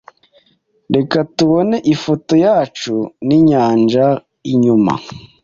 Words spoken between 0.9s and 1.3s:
Reka